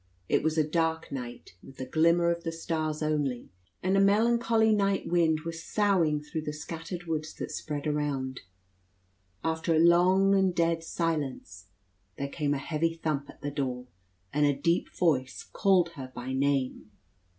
[0.27, 3.51] It was a dark night, with the glimmer of the stars only,
[3.83, 8.39] and a melancholy night wind was soughing through the scattered woods that spread around.
[9.43, 11.67] After a long and dead silence,
[12.17, 13.85] there came a heavy thump at the door,
[14.33, 16.89] and a deep voice called her by name.